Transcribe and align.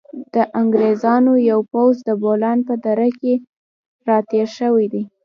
د 0.33 0.35
انګریزانو 0.61 1.33
یو 1.51 1.59
پوځ 1.73 1.93
د 2.09 2.09
بولان 2.23 2.57
په 2.67 2.73
دره 2.83 3.09
کې 3.19 3.33
را 4.07 4.17
تېر 4.31 4.47
شوی 4.57 4.85
دی. 4.93 5.03